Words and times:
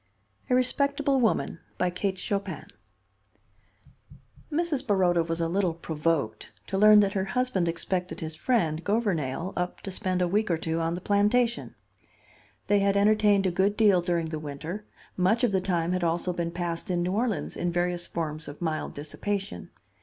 A 0.49 0.55
RESPECTABLE 0.55 1.19
WOMAN 1.19 1.59
Mrs. 1.79 2.17
Baroda 4.87 5.23
was 5.23 5.39
a 5.39 5.47
little 5.47 5.75
provoked 5.75 6.49
to 6.65 6.77
learn 6.79 7.01
that 7.01 7.13
her 7.13 7.25
husband 7.25 7.67
expected 7.67 8.19
his 8.19 8.33
friend, 8.33 8.83
Gouvernail, 8.83 9.53
up 9.55 9.81
to 9.81 9.91
spend 9.91 10.23
a 10.23 10.27
week 10.27 10.49
or 10.49 10.57
two 10.57 10.79
on 10.79 10.95
the 10.95 11.01
plantation. 11.01 11.75
They 12.65 12.79
had 12.79 12.97
entertained 12.97 13.45
a 13.45 13.51
good 13.51 13.77
deal 13.77 14.01
during 14.01 14.29
the 14.29 14.39
winter; 14.39 14.85
much 15.15 15.43
of 15.43 15.51
the 15.51 15.61
time 15.61 15.91
had 15.91 16.03
also 16.03 16.33
been 16.33 16.49
passed 16.49 16.89
in 16.89 17.03
New 17.03 17.11
Orleans 17.11 17.55
in 17.55 17.71
various 17.71 18.07
forms 18.07 18.47
of 18.47 18.59
mild 18.59 18.95
dissipation. 18.95 19.69